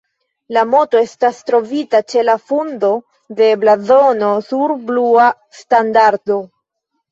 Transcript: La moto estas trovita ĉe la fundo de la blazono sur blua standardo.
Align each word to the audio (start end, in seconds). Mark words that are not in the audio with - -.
La 0.55 0.61
moto 0.69 1.01
estas 1.07 1.41
trovita 1.49 1.99
ĉe 2.13 2.23
la 2.29 2.35
fundo 2.53 2.91
de 3.41 3.51
la 3.53 3.59
blazono 3.67 4.33
sur 4.49 4.77
blua 4.91 5.31
standardo. 5.63 6.43